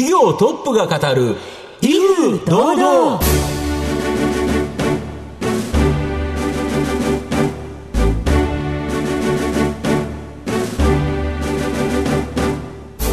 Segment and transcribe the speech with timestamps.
[0.00, 1.36] 企業トップが語る
[1.82, 3.20] 威風堂々。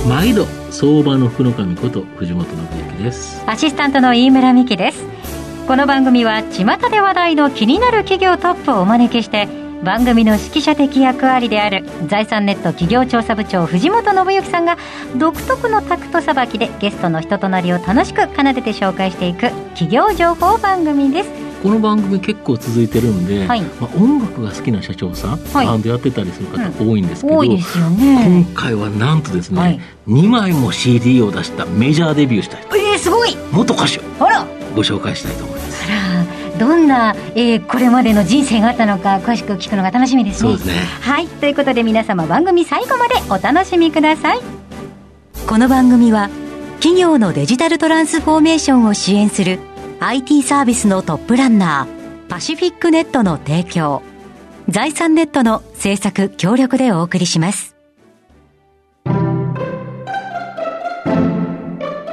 [0.08, 2.56] 毎度相場の福の神こと藤本信
[2.88, 3.44] 之です。
[3.46, 5.04] アシスタントの飯村美希です。
[5.68, 9.50] この番組は巷で話題の気になる企業トップをお招きして
[9.84, 14.78] 番組の指揮者的役割である財産ネット企業調査部長藤本信之さんが
[15.18, 21.48] 独特のタクトさばきでゲストの人となりを楽しく奏でて紹介していく企業情報番組です。
[21.64, 23.62] この番組結構続いてるんで、はい。
[23.62, 25.66] まあ、音楽が好きな社長さん、はい。
[25.66, 28.46] バンドやってたりする方多いんですけど、多いですよね。
[28.46, 29.80] 今回はなんとですね、はい。
[30.08, 33.36] 2枚も CD を出したメジャーデビューした人えー、すごい。
[33.52, 34.46] 元歌手あら。
[34.76, 35.88] ご紹介したいと思います
[36.58, 40.50] どんな、えーこれまでの人生があったのか詳しく聞くのが楽しみですね。
[40.50, 40.74] そうですね。
[41.02, 41.28] はい。
[41.28, 44.40] ということで皆様番組最後までお楽しみください。
[45.48, 46.30] この番組は
[46.80, 49.60] 企業のデジタルトランスフォーメーションを支援する
[50.00, 54.02] IT サービスのトップランナーパシフィックネットの提供
[54.70, 57.76] 財産ネットの制作協力でお送りします。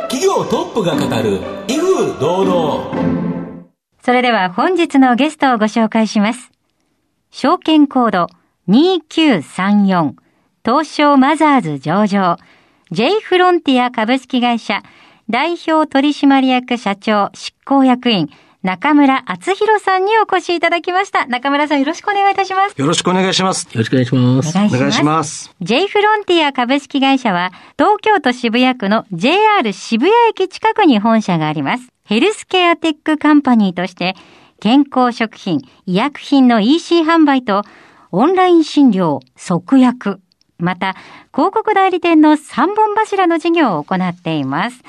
[0.09, 3.24] 企業トップが語る威風堂々
[4.05, 6.51] それでは本日のゲストをご紹介します。
[7.31, 8.27] 証券コード
[8.69, 10.13] 2934
[10.63, 12.37] 東証マザーズ上場
[12.91, 14.83] J フロンティア株式会社
[15.31, 18.29] 代表取締役社長執行役員
[18.63, 21.27] 中村敦弘さんにお越しいただきました。
[21.27, 22.79] 中村さんよろしくお願いいたします。
[22.79, 23.67] よろしくお願いします。
[23.73, 24.77] よろしくお願いしますお願いします。
[24.77, 25.55] お願いします。
[25.63, 31.94] J フロンティア株式会社は東京都渋谷区の JR 渋谷駅近くに本社があります。
[32.07, 34.15] ヘルスケアテックカンパニーとして
[34.61, 37.63] 健康食品、医薬品の EC 販売と
[38.13, 40.21] オンライン診療、即薬、
[40.59, 40.97] また
[41.33, 44.83] 広告代理店の3本柱の事業を行っています。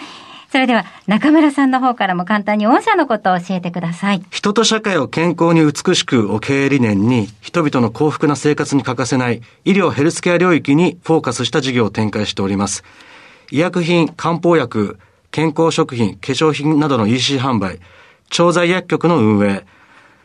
[0.52, 4.22] それでは中村さんの方からも簡単に御社のことを教えてください。
[4.30, 12.84] 人と社会を健康に美しくを経営理念に、人々の幸福な生活に欠かせない医療ヘルスケア領域にフォーカスした事業を展開しております。
[13.52, 15.00] 医薬品、漢方薬、
[15.35, 17.81] 健康食品、化粧品などの EC 販売、
[18.29, 19.66] 調剤薬局の運営、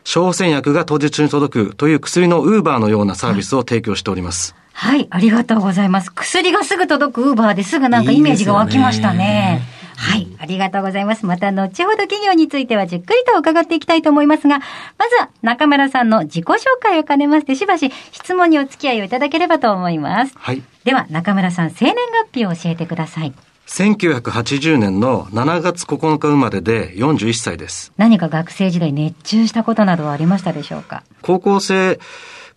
[0.05, 4.55] 小選薬が当日に届くという薬のウーバーのようなサービスを提供しております。
[4.71, 6.13] はい、ありがとうございます。
[6.13, 9.61] 薬がすぐ届くウーバーですぐなんかイメージが湧きましたね。
[9.97, 11.25] はい、ありがとうございます。
[11.25, 20.33] また後ほど企業についてはじっくりと伺っていきたいと思いますが、まずは中村さんの自己紹介を兼ねましてしばし質問にお付き合いをいただければと思います。
[20.37, 20.63] はい。
[20.85, 21.95] では中村さん、生年
[22.31, 23.33] 月日を教えてください。
[23.71, 27.93] 1980年の7月9日生まれで41歳です。
[27.95, 31.03] 何か学生時代熱中したことなどはありましたでしょうか？
[31.21, 31.97] 高校生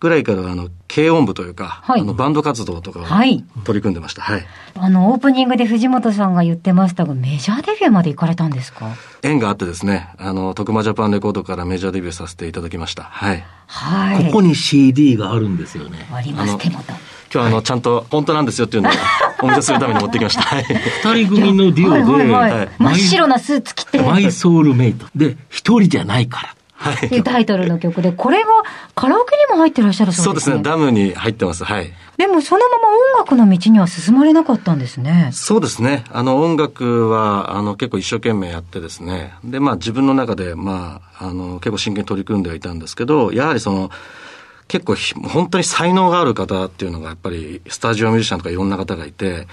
[0.01, 4.23] ぐらいからあの軽音部というか、はいあのバンド活動とかをはい取り組んでました。
[4.23, 4.45] はい。
[4.77, 8.89] あの、オープニングで藤本さんが言ってましたが、メジャーデビューまで行かれたんですか？
[9.23, 13.03] 縁があってですね、あの、徳間ジャパンレコードからメジャーデビューさせていただきました。
[13.03, 13.45] はい。
[13.67, 14.25] はい。
[14.25, 16.83] ここに CD があるんですよねあります、手元。
[17.35, 18.93] 今日あの、ちゃんと本当なんですよっていうのを
[19.43, 20.41] お見せするために持ってきました。
[20.41, 20.63] はい。
[20.63, 24.01] 二人組のデュオで、はいはいはいはい真っ白なスーツ着て。
[24.01, 28.49] マイソウルメイトで一人じゃないからっていうタイトルの曲で、これが
[28.95, 30.23] カラオケにも入ってらっしゃるそでね。
[30.23, 31.65] そううですすね、ダムに入ってます。
[31.65, 31.91] はい。
[32.15, 35.31] でもそのまま音楽の道には進まれなかったんですね。
[35.33, 36.05] そうですね。
[36.13, 39.33] あの、音楽は、あの、結構一生懸命やってですね。
[39.43, 43.91] で、まあ、自分の中で、まあ、あの、結構真剣に取り組んではいたんですけど、やはりその、
[44.67, 49.45] 結構ひ、本当に才能がある方っていうのが、やっぱり、スタジオミュージシャンとかいろんな方がいて、やっ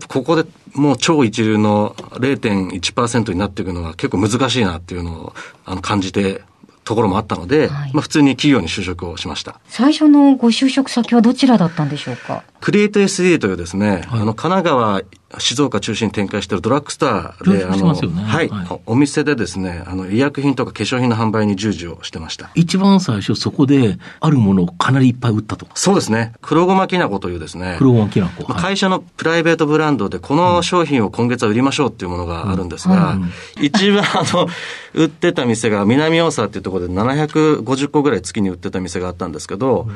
[0.00, 5.34] ぱここでもう超一流の0.1%になっていくのは結構難しいなっていうのを、
[5.64, 6.42] あの、感じて、
[6.84, 7.92] ところもあったので、はい。
[7.94, 9.58] まあ、普通に企業に就職をしました。
[9.68, 12.44] 最初のご就職先はどちらだったんでしょうか？
[12.60, 15.00] クリエイト SD というですね、あの、神奈川、
[15.38, 18.80] 静岡中心に展開しているドラッグストアで、あの、はい、はい。
[18.86, 22.50] お店でですね、あの、医薬品とか化粧品の販売に従事をしてました。
[22.54, 25.66] 一番最初そこであるものをかなりいっぱい売ったと。
[25.74, 33.18] そうですね、黒ごまきな粉というですね、黒ごまきな粉ま会社のプライベートブランドで、この商品を今月は売りましょうっていうものがあるんですが、
[33.60, 34.48] 一番あの、
[34.94, 39.88] 売ってた店が南大沢っていうところで750個ぐらい月に売ってた店があったんですけど、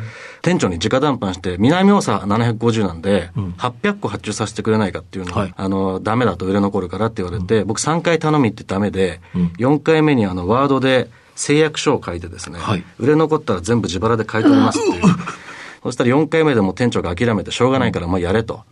[0.42, 15.02] 店長に直談判して、南大沢750なんで、800個発注させてくれないかっていうはいあの、ダメだと売れ残るからって言われて、僕3回頼みってダメで、うん4回目にあの、ワードで誓約書を書いてですね、はい売れ残ったら全部自腹で買い取りますっていう。
[15.82, 18.62] そしたら4回目でも店長が諦めてしょうがないから、まあやれと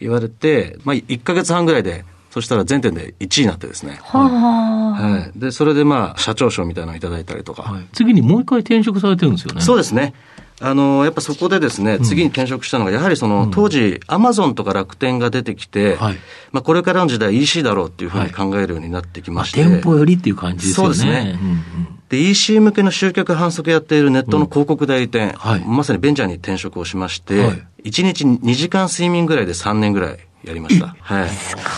[0.00, 3.98] 言われて、まあ1ヶ月半ぐらいで、そしたら全店で1位になってですね。
[4.02, 5.02] はあ。
[5.02, 5.38] はい。
[5.38, 7.62] で、それでまあ、社長賞みたいなのをいただいたりとか。
[7.62, 9.60] はい次にもう一回転職されてるんですよね。
[9.60, 10.14] そうですね。
[10.62, 16.16] あの、やっぱそこでですね、次に転職したのが、やはりその、当時、アマゾンとか楽天が出てきて、はい。
[16.52, 19.64] まあ、これからの時代 EC だろうっていうふうに考えるようになってきまあ、まして。
[19.64, 20.94] 店舗よりっていう感じですよね。
[20.94, 21.32] そうですね。
[21.32, 21.62] んうん。
[22.08, 25.64] で、EC 向けの集客販促やっているネットの広告代理店、はい。
[25.66, 27.52] まさにベンチャーに転職をしまして、は
[27.84, 27.88] い。
[27.90, 30.94] 1日2時間睡眠ぐらいで3年ぐらいやりました。
[31.00, 31.28] はい。
[31.28, 31.70] すごいで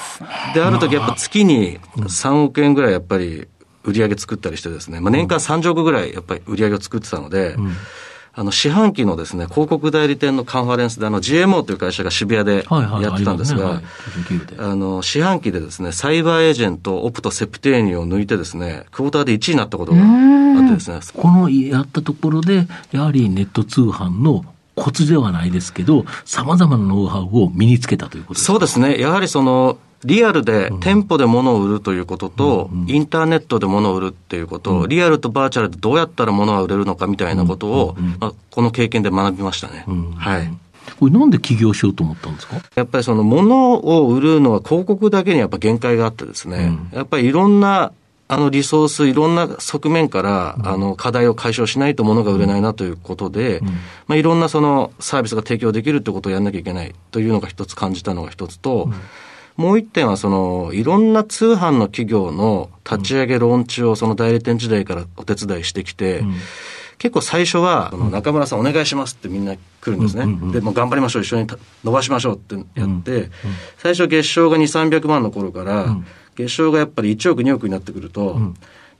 [0.00, 0.28] すね。
[0.54, 3.46] で、ある時やっぱ月に3億円ぐらいやっぱり
[3.84, 7.56] 売り上げ作ったりしてですね、まあ、年間30億ぐらいやっぱり売り上げを作ってたので、
[8.34, 12.64] あの、四半期のですね、広告代理店のカンファレンスで、あの、GMO という会社が渋谷で。
[12.70, 20.04] やってたんですが、ありますねはい99であの、四半期でですね、サイバーエージェント、オプト、セプテーニを抜いてですね、クォーターで1位になったことがあ
[20.64, 24.44] ってですね、このやったところで、やはりネット通販の
[24.74, 28.52] コツではないですけど、様々なノウハウを身につけたということですか？
[28.54, 28.98] そうですね。
[28.98, 39.84] やはりその、リアルで店舗で物を売るということと、インターネットで物を売るっていうこと、リアルとバーチャルでどうやったら物が売れるのかみたいなことを、まあ、この経験で学びましたね。
[40.16, 40.52] はい。
[40.98, 42.56] これなんで起業しようと思ったんですか？
[42.74, 47.92] やっぱりその物を売るのは広告だけにやっぱ限界があってですね、やっぱりいろんな
[48.28, 53.60] あのリソース、いろんな側面から、あの課題を解消しないと物が売れないなということで、
[54.06, 58.90] まあ、いろんなそのサービスが提供できるってことをやんなきゃいけないというのが一つ感じたのが一つと、
[59.62, 66.24] もう一点はその、いろんな通販の企業の立ち上げ、ローンチをその代理店時代からお手伝いしてきて、
[66.98, 70.26] 結構最初は、中村さんお願いしますってみんな来るんですね。
[70.52, 73.30] で、もう頑張りましょう、一緒にた伸ばしましょうってやって、
[73.78, 75.96] 最初月賞が2、300万の頃から、
[76.34, 78.40] 月賞がやっぱり1億、2億になってくると、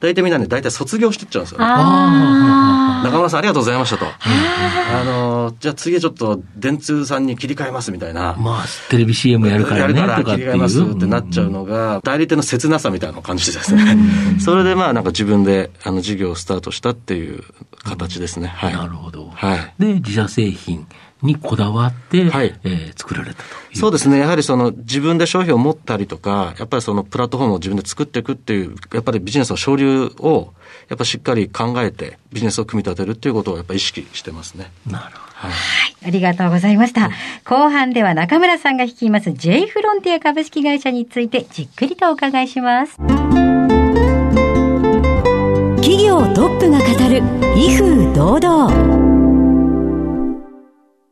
[0.03, 1.65] 大体みんなね、大体卒業してっちゃうんですよね。
[1.69, 4.07] あ 中村さんありがとうございましたと。
[4.07, 8.35] あの、じゃあ次ちょっと電通さんに切り替えますみたいな。
[8.37, 10.53] まあ、テレビ CM やるからね、やるからとかっていう。
[10.53, 13.97] 切り替えますってなっちゃうのが、代理店の切なさみたいなのを感じてですね。
[14.43, 17.45] それでまあなんか自分であの事業をスタートしたっていう
[17.85, 18.53] 形ですね。
[18.53, 18.73] はい。
[18.73, 19.31] なるほど。
[19.33, 19.75] はい。
[19.79, 20.87] で、自社製品
[21.23, 23.49] にこだわって、はいえー作られたと。
[23.75, 24.19] そうですね。
[24.19, 30.53] やはりその自分で商品を持ったりとか、やっぱりそのプラットフォームを自分で作っていくっていう、やっぱりビジネスの省流を、
[30.89, 34.71] やっぱりしっかり考えてビジネスを組み立てるっていうことをやっぱり意識してますね。
[34.87, 35.33] なるほど。
[35.35, 35.53] はい。
[36.07, 37.11] ありがとうございました。
[37.45, 42.97] 後半では中村さんが率います J フロンティア株式会社についてじっくりとお伺いします。
[45.77, 47.23] 企業トップが語る
[47.57, 49.12] 威風堂々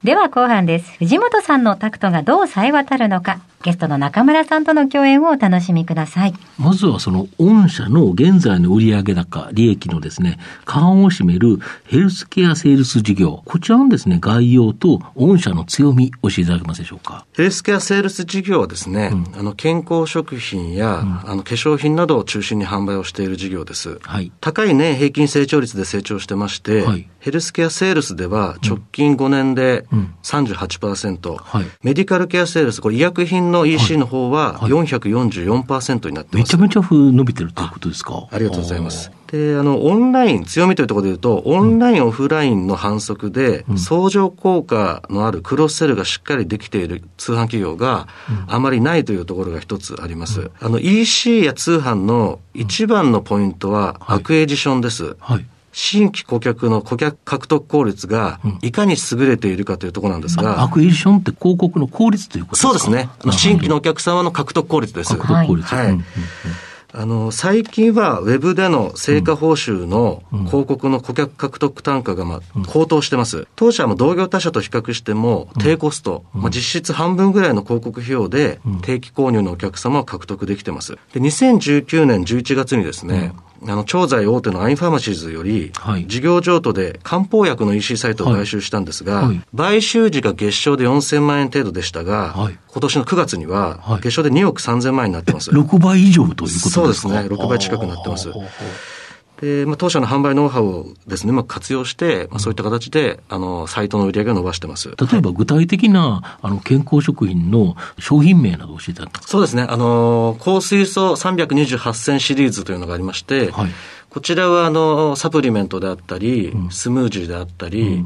[0.04, 0.96] では後半です。
[0.96, 6.32] 藤本さんのタクトがどう冴え渡るのか、ゲストの中村さんとの共演をお楽しみください。
[6.58, 13.42] まずはその御社の現在の売上高、利益のですね、過半を占めるヘルスケアセールス事業。
[13.44, 17.26] こちらのですね、概要と御社の強み、教えていただけますでしょうか？
[17.36, 23.98] ヘルスケアセールス事業はですね、あの健康食品や、あの化粧品などを中心に販売をしている事業です。
[24.00, 24.32] はい。
[24.40, 29.89] 高い年平均成長率で成長してまして、はいヘルスケアセールスでは直近5年でうん
[30.22, 36.36] 38%、はいメディカルケアセールス、これ医薬品の EC の方ははい444%になってます。
[36.36, 38.26] めちゃめちゃ伸びてるということですか？
[38.30, 39.10] ありがとうございます。
[39.28, 48.08] で、あの、オンライン、強みというところで言うと、オンライン、オフラインの反則で、相乗効果のあるクロスセルがしっかりできている通販企業が
[48.48, 50.50] あまりないというところが一つあります。
[50.60, 55.16] あの、EC や通販の一番のポイントは、はいアクエディションです。
[55.20, 55.46] はい。
[55.72, 62.68] 新規顧客の顧客獲得効率がいかに優れているかというところなんですあが、アクエディションって広告の効率ということですか？
[62.68, 63.08] そうですね。
[63.22, 65.16] あの新規のお客様の獲得効率です。
[65.16, 65.74] 獲得効率。
[65.74, 65.86] はい。
[65.86, 66.04] うんうん
[66.92, 73.46] あの、最近はウェブでの成果報酬の広告の顧客獲得単価がまあ高騰してます。
[73.54, 80.98] 当社はもう同業他社と比較しても低コスト、まあ、実質半分ぐらいの広告費用で定期購入のお客様を獲得できてます。
[81.14, 83.34] で、2019年11月にですね、
[83.66, 89.26] あの、調剤大手のアインファーマシーズよりはい、事業譲渡で漢方薬の EC サイトを買収したんですが、はい。
[89.26, 92.58] はい買収時が月賞で4000万円程度でしたが、はい。
[92.68, 94.00] 今年の9月にははい。
[94.00, 95.50] 月賞で2億3000万円になってます。
[95.50, 96.70] 6倍以上ということですか？
[96.70, 97.14] そうですね。
[97.18, 98.28] 6倍近くなってます
[99.40, 104.90] で、まあ、当社の販売ノウハウをですね、うまく活用して、まあ、そういった形で、あの、サイトの売り上げを伸ばしてます。
[104.90, 109.62] 例えば具体的なあの健康食品の商品名など教えてそうですね。
[109.62, 113.70] あの、高水素328選シリーズというのがありまして、はい。
[114.10, 118.04] こちらは、あの、サプリメントであったり、スムージーであったり、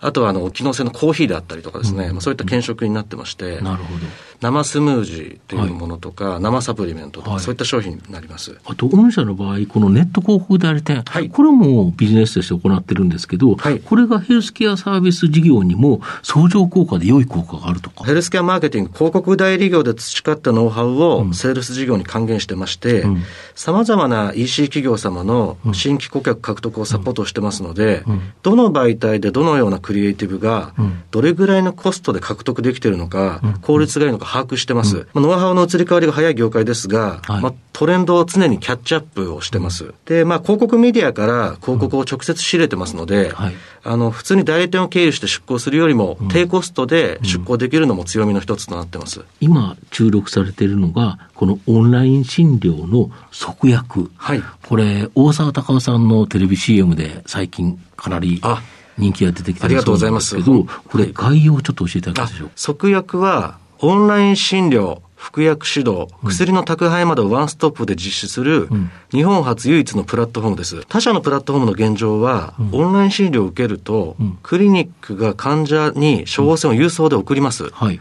[0.00, 4.00] あとはあの機能性のコーヒーであったりとかですね、まあ、そういった検食になってまして、なるほど。
[4.40, 7.40] 生スムージーというものとか、生サプリメントとか、はい。
[7.40, 8.58] そういった商品になります。
[8.66, 11.30] あと、御社の場合、このネット広告代理店、はい。
[11.30, 13.80] これもビジネスとして行ってるんですけど、はい。
[13.80, 18.04] これがヘルスケアサービス事業にも相乗効果で良い効果があるとか。
[18.04, 23.22] ヘルスケアマーケティング、広告代理業で培ったノウハウをセールス事業に還元してましてうん、
[23.54, 28.04] さまざまな EC 企業様の新規顧客獲得をサポートしてますので、
[28.42, 35.06] どの媒体でどのようなクリエイティブがうん、どれぐらいのコストで獲得できているのか、効率がいいのか把握してます。
[35.12, 39.92] まあノウハウの移り変わりが早い業界ですが、はいまあトレンドを常にキャッチアップをしてます。
[40.06, 49.24] で、まあ広告メディアから広告を直接仕入れてますので、はいあの、普通に代理店を経由して出向するよりも、低コストで出向できるのも強みの一つとなってます。
[49.40, 54.10] 今注力されているのが、このオンライン診療の即約。
[54.16, 54.42] はい。
[54.66, 58.62] これ、大沢たかおさんのテレビ CM で最近かなりあ
[58.98, 62.52] 人気が出てきてありがとうございますそうなんですけど、これ概要をちょっと教えていただけますでしょうか？
[62.56, 70.84] 即薬は、オンライン診療、服薬指導、薬の宅配までをワンストップで実施するん、日本初唯一のプラットフォームです。
[70.88, 77.70] 他社のプラットフォームの現状は、オンライン診療を受けるとん、クリニックが患者に処方箋を郵送で送ります。
[77.70, 78.00] はい。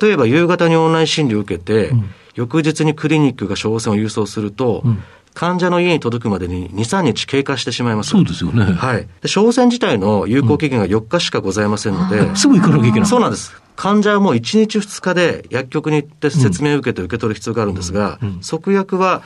[0.00, 5.02] 例えば夕方にオンライン診療を受けて、ん翌日にクリニックが処方箋を郵送すると、ん
[5.34, 8.10] 患者の家に届くまでに2、3日経過してしまいます。
[8.10, 8.64] そうですよね。
[8.64, 8.98] はい。
[8.98, 13.08] で、処方箋自体の有効期限が4日しかございませんので、すぐ行かなきゃいけない。
[13.08, 13.52] そうなんです。
[13.76, 19.22] 患者はもう1日2日で薬局に行って説明を受けて受け取る必要があるんですが、即薬は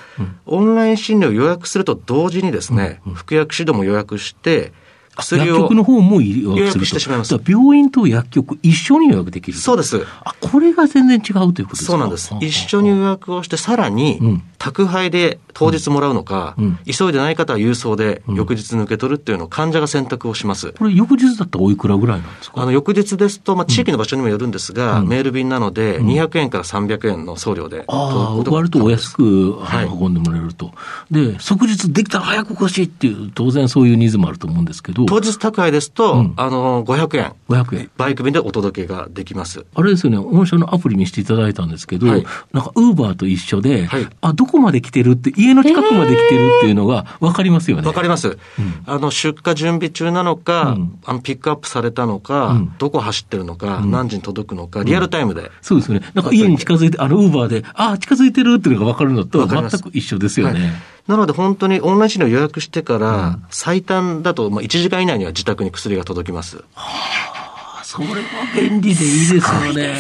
[0.47, 4.73] オンライン診療を予約すると同時にですね、服薬指導も予約して、
[5.19, 5.47] 薬を。
[5.47, 7.39] 薬局の方も予約してしまいます。
[7.47, 9.59] 病院と薬局一緒に予約できる。
[9.59, 10.03] そうです。
[10.25, 11.93] あ、これが全然違うということですか？
[11.93, 12.35] そうなんです。
[12.41, 16.79] 一緒に予約をして、さらにうん、宅配で当日もらうのか、うん。
[16.85, 20.73] 急いでない方は郵送で翌日に受け取るっていうのを患者が選択をします。
[20.73, 22.63] これ翌日だったらおいくらぐらいなんですか？
[22.63, 29.59] あの、翌日ですと、まあ、地域の場所にもよるんですが、メール便なので、200円から300円の送料でああ、割とお安く
[30.01, 30.73] 運んでもらえると。
[31.11, 37.33] で、即日できたら早く欲しいっていう、当然そういうニーズもあると思うんですけど、当日宅配ですと、うんあの、500円。
[37.49, 37.91] 500円。
[37.97, 39.65] バイク便でお届けができます。
[39.75, 47.87] あれですよね、御社のアプリ見せていただいたんですけど、はいなんか、ウーバーと一緒で、はいあ、どこまで来てるって、家の近くまで来てるっていうのが分かりますよね。
[47.87, 48.39] わかります。
[48.87, 55.51] あの、出荷準備中なのか、うんあの、ピックアップされたのか、うんどこ走ってるのか、何時に届くのか、リアルタイムで。
[55.63, 56.11] そうですよね。
[56.15, 60.61] なんか家に近づいて、あの、ウーバーで、あ、近づいてるっていうのが分かるのと全く一緒ですよね。
[60.61, 60.71] はい
[61.09, 66.63] なので本当にオンライン診療予約してから、最短だと、まあ、1時間以内には自宅に薬が届きます。
[66.77, 68.15] あそれは
[68.55, 69.97] 便利でいいですよね。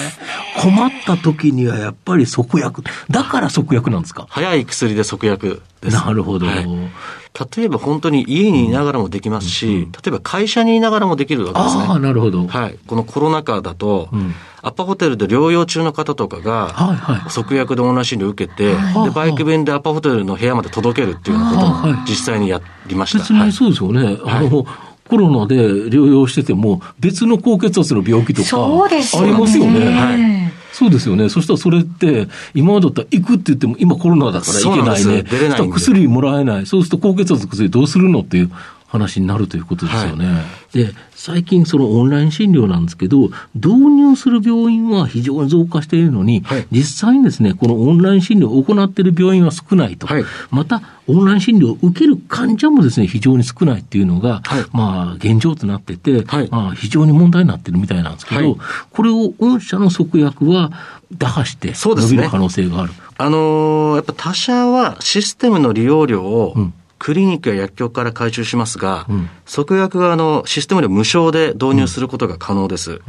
[0.62, 2.85] 困った時にはやっぱり即薬。
[3.11, 4.27] だから即薬なんですか？
[4.29, 5.97] 早い薬で即薬です。
[5.97, 6.47] なるほど。
[6.47, 6.67] はい
[7.57, 11.85] 例えば本当に家にいながらもできますし、例えば会社にいながらもできるわけですね。
[11.89, 12.47] ああ、なるほど。
[12.47, 12.79] はい。
[12.87, 23.19] このコロナ禍だと、んアパホテルで療養中の方とかが、はいはい即薬でオンライン診療を受けて、はいで、バイク便でアパホテルの部屋まで届けるっていうようなことはいを実際にやりました。
[23.19, 24.19] 別にそうですよね。
[24.25, 24.67] あの、
[25.09, 29.91] コロナで療養してても、別の高血圧の病気とか、ありますよね。
[29.91, 31.29] はいそうですよね。
[31.29, 35.25] そしたらそれって、今までだったら行くって言っても、今コロナだから行けないね。
[35.57, 36.67] そうな薬もらえない。
[36.67, 38.51] そうすると高血圧の薬どうするのっていう
[38.88, 40.42] 話になるということですよね。
[40.73, 46.66] で、最近そのオンライン診療なんですけど、導入する病院は非常に増加しているのに、はい。
[46.71, 50.07] 実際にですね、このオンライン診療を行っている病院は少ないと。
[50.07, 50.25] はい。
[50.50, 54.64] また、オンライン診療を受ける患者もですね、非常に少ないっていうのが、はい。
[54.73, 56.49] まあ、現状となってて、はい。
[56.50, 58.57] まあ、非常に問題になってるみたいなんですけど、はい。
[58.90, 60.73] これを御社の即薬は
[61.16, 62.16] 打破してそうですね。
[62.16, 62.92] 伸びる可能性がある。
[63.21, 66.75] あのーやっぱ他社はシステムの利用料をうん
[67.09, 69.31] クリニックや薬局から回収しますが、うん。
[69.47, 73.00] 即薬はあのシステム料無償で導入することが可能です。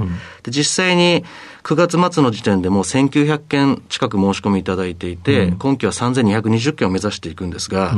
[0.44, 1.26] で実際に
[1.64, 7.94] 9月末の時点でもう1900件近く申し込みいただいていて、今期は3220件を目指していくんですが、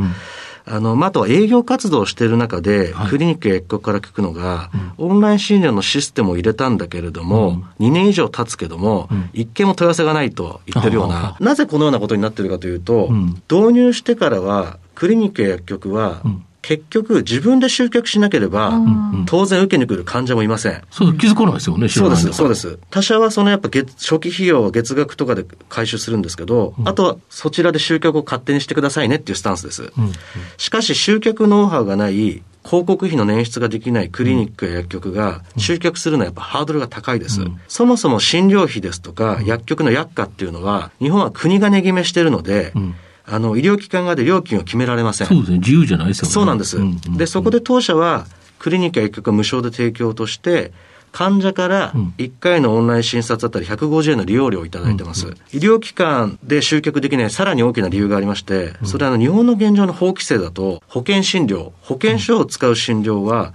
[0.65, 3.09] あの、まあ、あとは営業活動をしている中で、はい。
[3.09, 13.41] クリニックや薬局から聞くのが、オンライン診療のシステムを入れたんだけれども、2年以上経つけども、一件も問い合わせがないと言ってるような、なぜこのようなことになっているかというと、うん。
[13.51, 16.45] 導入してからは、クリニックや薬局は、ん。
[16.61, 19.25] 結局自分で集客しなければ、ん。
[19.25, 20.83] 当然受けに来る患者もいません。
[20.91, 22.77] そう、気づかないですよね、そうです、そうです。
[22.91, 29.91] 他社はそのやっぱ月初期費用は月額とかで回収するんですけど、あとはそちらで集客を勝手にしてくださいねっていうスタンスです。
[29.97, 30.11] うん。
[30.57, 37.41] しかし集客ノウハウがない、広告費の捻出ができないクリニックや薬局が集客するのはやっぱハードルが高いです。
[37.67, 42.93] そもそも診療費ですとか薬局の薬価っていうのは日本は国が値決めしてるので、ん
[43.31, 45.27] あの医療機関側で料金を決められません。
[45.27, 46.33] そうですね、自由じゃないですよね。
[46.33, 46.77] そうなんです。
[46.77, 48.27] うんうんで、そこで当社は、
[48.59, 50.73] クリニックや薬局を無償で提供として、
[51.11, 55.27] 患者から1回のオンライン診察あたり150円の利用料をいただいてます。
[55.51, 63.53] 医療機関で集客できないさらに大きな理由がありまして、それはあの日本の現状の法規制だと、保険診療、保険証を使う診療は、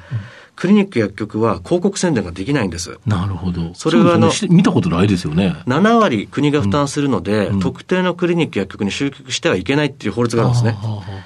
[0.56, 2.98] クリニック薬局は広告宣伝ができないんです。
[3.06, 3.74] なるほど。
[3.74, 5.54] それはあのね見たことないですよね。
[5.66, 10.76] 7割国が負担するので、特定のクリニック薬局に集客してはいけないっていう法律があるんですね。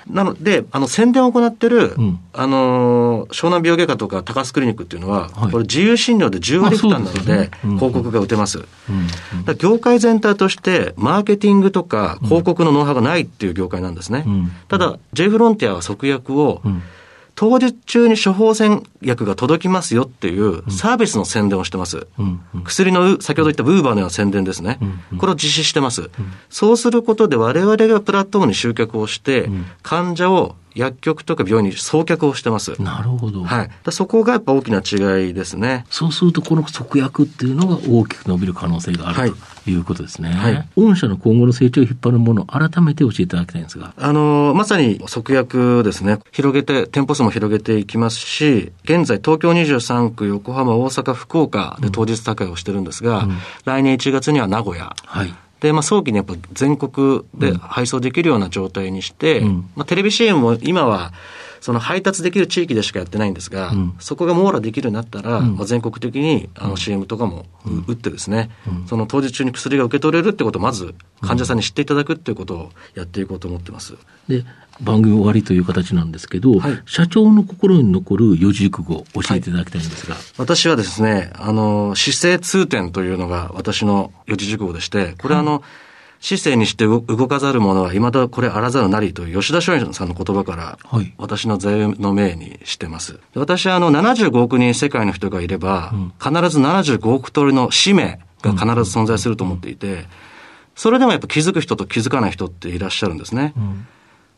[0.08, 8.64] なので、あの、宣伝を行ってる、うんあのー湘南病外科とか高須クリニックっていうのは、はいこれ自由診療で10割負担なので、でねうん広告が打てます。
[9.58, 14.24] 業界全体として、マーケティングとか広告のノウハウがないっていう業界なんですね。
[14.26, 16.82] うんただ、J フロンティアは即薬を、うん
[17.40, 22.06] 当日中に処方箋薬が届きますよっていうサービスの宣伝をしてます。
[22.18, 24.76] うんうん薬のう、先ほど言ったブーバーのような宣伝ですね。
[25.10, 26.10] うんこれを実施してます。
[26.50, 32.80] そうすることで我々がプラットフォームに集客をして、ん患者を薬局とか病院に送客をしてます。
[32.80, 33.44] なるほど。
[33.44, 33.70] はい。
[33.90, 35.84] そこがやっぱ大きな違いですね。
[35.90, 39.32] そうすると、この即薬っていうのが大きく伸びる可能性がある、はい
[39.64, 40.30] ということですね。
[40.30, 43.92] はい御社の今後の成長を引っ張るものを改めて教えていただきたいんですが。
[43.96, 46.18] あのーまさに即薬ですね。
[46.32, 53.28] 広げて、店舗数も広げていきますし、現在東京23区、横浜、大阪、福岡で当日高いをしてるんですが、
[53.64, 55.34] 来年1月には名古屋、はい。
[55.60, 59.70] で、まあ、早期にやっぱ全国で配送できるような状態にして、うん。
[59.76, 61.12] まあ、テレビ CM も今は、
[61.60, 63.94] その配達できる地域でしかやってないんですが、うん。
[63.98, 65.56] そこが網羅できるようになったら、うん。
[65.56, 67.44] まあ、全国的にあの CM とかも
[67.86, 68.50] 打ってですね、
[68.86, 73.96] その当日中に薬が受け取れるってことをまず患者さんに知っていただくっていうことをやっていこうと思ってます。
[74.28, 74.44] で、
[74.82, 76.82] 番組終わりという形なんですけど、はい。
[76.86, 80.16] 社長の心に残る四字熟語を教えていただきたいんですが。
[80.38, 85.62] 私はですね、あの、姿勢通点というのが私の四字熟語でして、これはあの、
[86.20, 91.14] 姿勢にして動動かざる者は未だこれあらざるなりという吉田松陰さんの言葉から、はい。
[91.16, 93.14] 私の座右の銘にしてます。
[93.14, 100.06] で私はあの、75億人世界の人がいれば、必ず75億通りの使命が必ず存在すると思っていて、
[100.74, 103.52] それでもやっぱ気づく人と気づかない人っていらっしゃるんですね。
[103.54, 103.60] で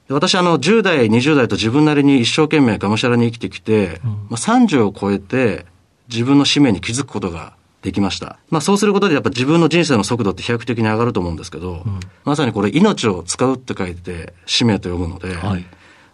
[0.08, 5.64] 私あの、10代、20代と自分なりに一生懸命がむしゃらに生きてきて、まあ、30を超えて
[6.08, 8.38] 自分の使命に気づくことができました。
[8.48, 11.84] まあそうすることでやっぱ自分の人生の速度って飛躍的に上がると思うんですけど、
[12.24, 15.64] まさにこれ命を使うって書いて使命と呼ぶので、はい。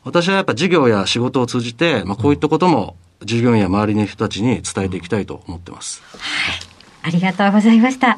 [0.05, 6.03] 私はやっぱ事業や仕事を通じて、まあこういったことも従業員や周りの人たちに伝えていきたいと思ってます。
[7.03, 8.17] ありがとうございました。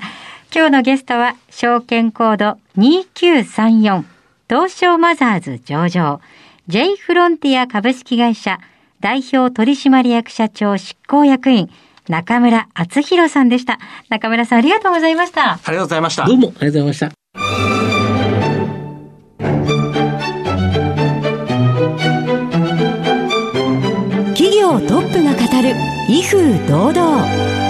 [0.55, 4.05] 今日のゲストは、証券コード2934、
[4.51, 6.21] 東証マザーズ上場、
[6.67, 8.59] J フロンティア株式会社、
[8.99, 11.71] 代表取締役社長執行役員、
[12.09, 13.79] 中村敦弘さんでした。
[14.09, 15.53] 中村さんありがとうございました。
[15.53, 16.37] ありがとうございましたどう。
[16.37, 17.11] もありがとうございました。
[24.35, 25.77] 企業トップが語る
[26.09, 27.70] 威風堂々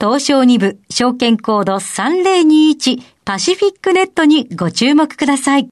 [0.00, 5.68] 東証2部証券コード3021パシフィックネットにご注目ください。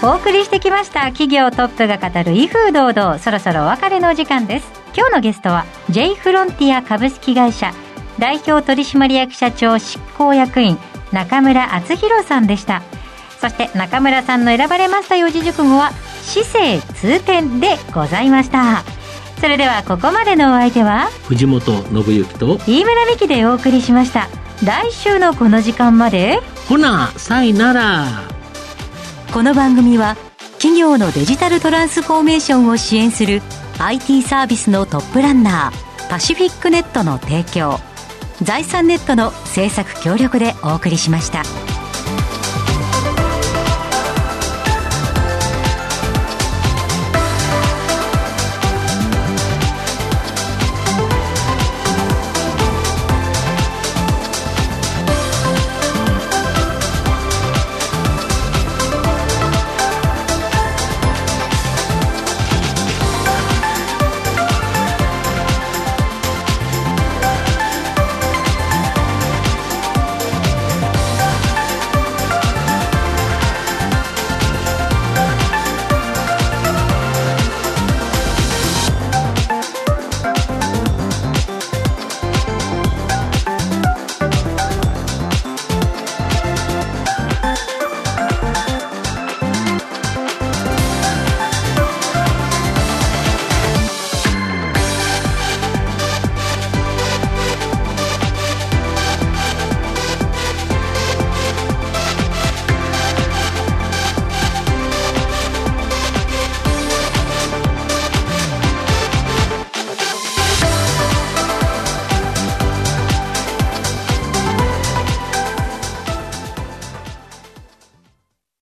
[0.00, 1.06] お送りしてきました。
[1.06, 3.18] 企業トップが語る威風堂々。
[3.18, 4.68] そろそろお別れのお時間です。
[4.96, 7.72] 今日のゲストは J フロンティア株式会社。
[8.20, 10.78] 代表取締役社長執行役員
[11.10, 12.80] 中村敦弘さんでした。
[13.40, 15.90] そして中村さんの選ばれました四字熟語は
[16.22, 18.97] 姿勢通点でございました。
[19.40, 21.60] それではここまでのお相手は藤本
[22.04, 24.28] 信之と、飯村美希でお送りしました
[24.64, 28.24] 来週のこの時間までほな、さいなら。
[29.32, 30.16] この番組は
[30.54, 33.40] 企業のデジタルトランスフォーメーションを支援する
[33.78, 37.78] IT サービスのトップランナーパシフィックネットの提供
[38.42, 41.42] 財産ネットの制作協力でお送りしました。